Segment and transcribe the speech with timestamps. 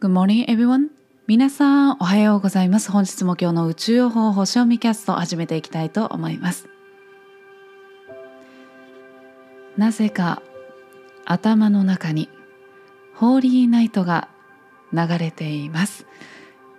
[0.00, 0.88] Good morning everyone.
[1.26, 2.90] 皆さんおはようございます。
[2.90, 6.70] 本日も今日の宇宙予報星読みキャストを始めていきたいと思います。
[9.76, 10.40] なぜか
[11.26, 12.30] 頭の中に
[13.14, 14.28] ホーリーナイトが
[14.94, 16.06] 流れています。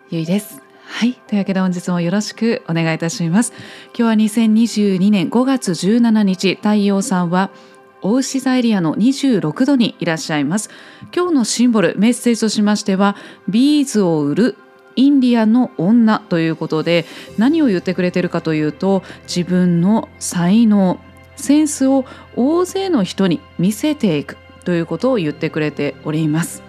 [0.09, 0.63] ゆいです。
[0.83, 1.13] はい。
[1.13, 3.53] というわけで本日もよろしくお願いいたします。
[3.95, 7.51] 今日は2022年5月17日太陽さんは
[8.01, 10.69] 大牛座エリアの26度にいらっしゃいます
[11.15, 13.15] 今日のシンボルメッセージとしましては
[13.47, 14.57] ビーズを売る
[14.95, 17.05] インディアンの女ということで
[17.37, 20.99] 何を言ってくれてるかというと自分の才能
[21.35, 26.61] センスを大勢の人に見せていくということを言ってくれております。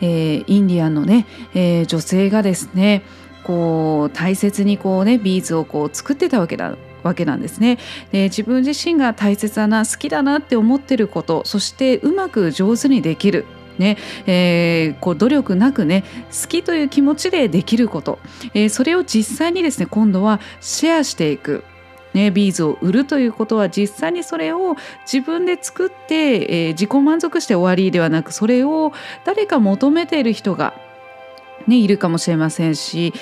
[0.00, 3.02] えー、インディアンのね、えー、女性がですね
[3.44, 7.78] こう大切にこうねビーズをこう作ってたわけだわけなんですね。
[8.12, 13.46] で自分自身が大切だな好きだなって思ってることそしてうまく上手にできる。
[13.78, 16.04] ねえー、こう努力なくね
[16.42, 18.18] 好きという気持ちでできること、
[18.52, 21.64] えー、それを実際にですね今度はシェアしていく。
[22.12, 24.74] ね、ビーズを売るということは実際にそれを
[25.10, 28.92] 自分で作って、えー、自己満足して終わりではなくそれを
[29.24, 30.74] 誰か求めている人が
[31.66, 33.12] ね、いるかもしれませんし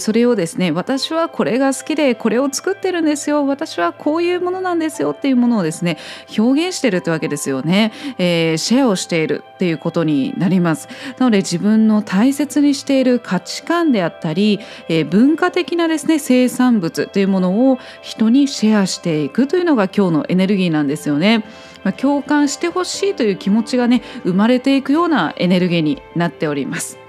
[0.00, 5.98] それをですね私はこれが好きでこれを作ってるんですよ私はこういうものなんですよっていうものをですね
[6.36, 21.44] 表現してるってわけですよね、えー、シェアをしているっていうことになりますなので自分の大切にしている価値観であったり、えー、文化的なですね生産物というものを人にシェアしていくというのが今日のエネルギーなんですよね。
[21.84, 27.05] ま、共感してほしいという気持ちがね生まれていくようなエネルギーになっております。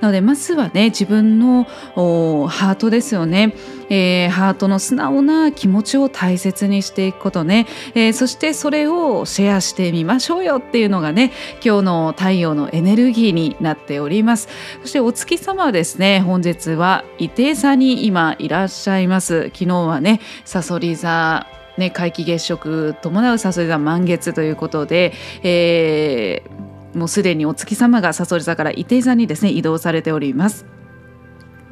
[0.00, 3.54] なのでまずはね自分のハートですよね、
[3.88, 11.32] えー、ハートの素直な気持ちを大切にしていくことね、えー、そしてそれをシェアしてみましょうよっていうのがね
[11.64, 14.48] 今日の太陽のエネルギーになっております。
[14.82, 19.44] そしてお月様はですね本日は伊手座に今いらっしゃいます。
[19.44, 21.46] 昨日はねさそり座
[21.76, 26.63] ね、皆既月食伴うさそり座満月ということで、えー
[26.94, 30.66] もうすでにお月様がさそり座から伊手座にですね移動されております。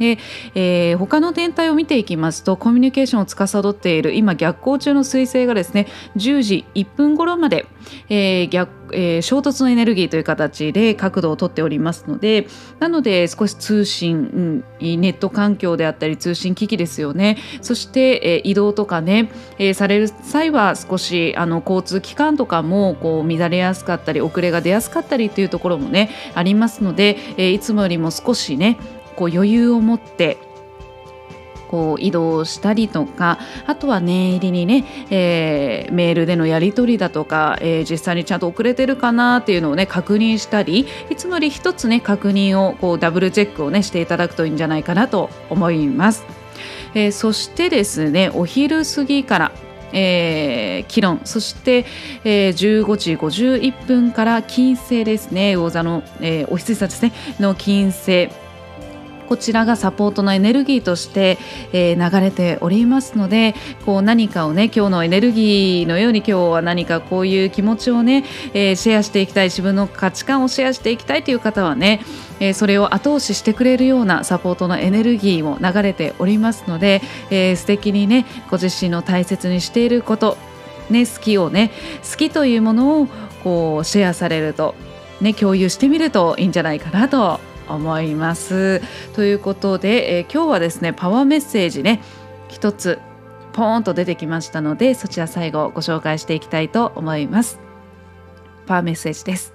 [0.03, 0.19] で、
[0.57, 5.87] えー、他の天体を見ていきますとコミュニケーションを司っている今逆行中の彗星がですね
[6.17, 7.67] 10時1分頃まで、
[8.09, 12.47] えー、逆えー、衝突のエネルギーという形で角度をとっておりますので
[12.79, 17.39] なので少し通信、ネット環境であったり通信機器ですよね。
[17.63, 28.79] そして、えー、移動とかね、えー、される際は少しあの交通機関とかもこう乱れやすかったり遅れが出やすかったりというところもねありますので、えいつもよりも少しね
[29.17, 30.39] こう余裕を持って
[31.73, 46.25] こう移動したりとかあとは念入りにね、えー、メールでのやり取りだとか、えー、実際にちゃんと遅れてるかなっていうのをね確認したりいつもより一つね確認をこうダブルチェックをねしていただくといいんじゃないかなと思います。
[46.95, 49.53] えー、そしてですねお昼過ぎから
[49.95, 51.21] えー、議論。
[51.25, 51.85] そして、
[52.25, 55.53] えー、15時51分から金星ですね。
[55.57, 58.31] 魚座の、えー、お羊座ですねの金星。
[59.33, 61.39] こちらがサポートのエネルギーとして、
[61.73, 63.55] えー、流れておりますので
[63.87, 72.03] こう何かをね今日のエネルギーのように今日は何かこういう気持ちをね、えー、シェアしていきたい自分の価値観をシェアしていきたいという方はね、
[72.41, 77.01] えー、それを後押ししてくれるようなサポートのエネルギーも流れておりますので、
[77.31, 80.37] えー、素敵にねご自身の大切にしていること
[80.91, 81.71] ね、好きをね
[82.03, 83.07] 好きというものを
[83.43, 84.75] こうシェアされると、
[85.23, 88.81] ね、共有してみるといいんじゃないかなと思います。
[89.15, 92.01] ということで、えー、今日はですねパワーメッセージね
[92.49, 92.99] 一つ
[93.53, 97.61] ポーンと出てきましたのでそちら最後ご紹介していきたいと思います。
[98.67, 99.55] パワーメッセージです。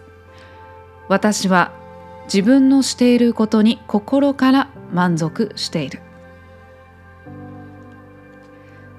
[1.09, 1.71] 私は
[2.25, 6.01] 自分のしていることに心から満足している。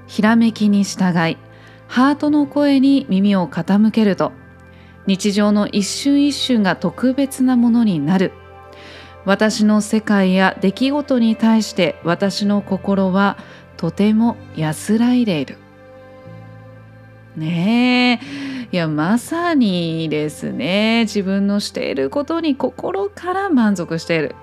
[0.06, 1.36] ひらめきに従い
[1.86, 4.32] ハートの声に耳を傾けると
[5.06, 8.32] 日常の一瞬一瞬が特別なものになる
[9.24, 13.36] 私の世界や出来事に対して私の心は
[13.76, 15.58] とても安らいでいる。
[17.36, 24.34] ねえいやまさにですね自分のしていることに心から満足している。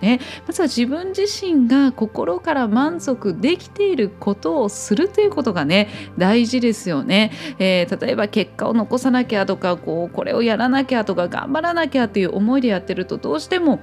[0.00, 5.88] ね、まずは自分自身が心から満足できていることをするということがね
[6.18, 13.80] 大事ですよね、えー、例えば結果を残さなきゃとかこうこれをやらなきゃとか頑張らなきゃっていう思いでやってるとどうしても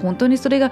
[0.00, 0.70] 本当にそれが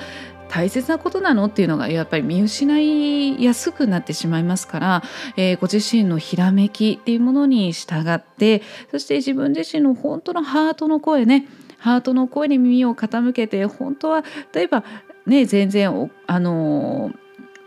[0.48, 5.02] 大切なことなのっていうのがやっぱり見失いやすくなってしまいますから、
[5.36, 11.46] えー、ご自身のひらめきっていうものに従ってそして自分自身の本当のハートの声ね
[11.78, 14.84] ハートの声に耳を傾けて本当は例えば
[15.24, 17.12] ね全然あの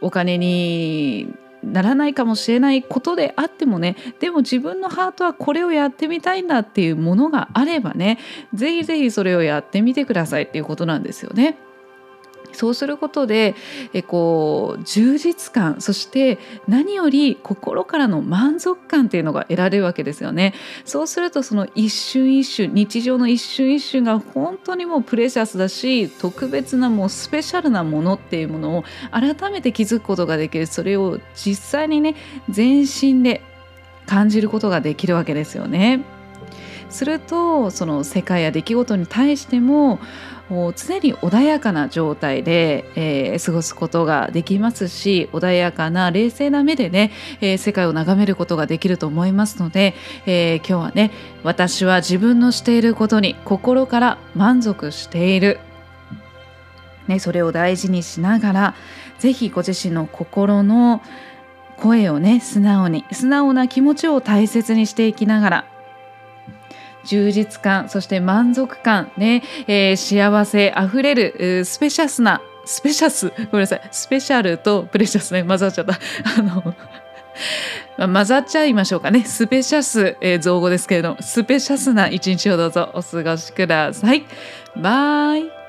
[0.01, 1.33] お金に
[1.63, 8.19] ならないかもしれないことであってもねでも自分のハートはこれをやってみたいんだっていうものがあればね
[8.53, 11.57] ぜひぜひそれをやってみてくださいっていうことなんですよね。
[12.53, 13.55] そうすることで
[13.93, 20.53] えこう充実感そして何より心からの満足感っていうのが得られるわけですよね。
[20.85, 32.15] そうするとその一瞬一瞬日常の一瞬一瞬が本当にもうプレシャスだし特別なもうスペシャルなものっていうものを改めて気づくことができるそれを実際にね
[32.49, 33.41] 全身で
[34.05, 36.01] 感じることができるわけですよね。
[36.89, 39.99] するとその世界や出来事に対しても
[40.49, 47.11] 常に穏やかな状態で、えー、過ごすことができますし穏やかな冷静な目でね、
[47.41, 49.93] えー、世界を眺めることができると思いますので、
[50.25, 51.11] えー、今日はね
[51.43, 55.59] 私は自分のしていることに心から満足している、
[57.07, 58.75] ね、それを大事にしながら
[59.19, 61.01] 是非ご自身の心の
[61.77, 65.72] 声をね素直に素直な気持ちを大切にしていきながら
[67.05, 75.93] 充実感そして満足感ね、えー、幸せあふれるスペシャスなスペシャスごめんなさいスペシャルとプレシャスね混ざっちゃった。
[76.37, 76.73] あの
[77.97, 79.23] 混ざっちゃいましょうかね。
[79.23, 84.23] スペシャス、えー、造語ですけれどもスペシャスな一日をどうぞお過ごしください。
[84.75, 85.62] バイ。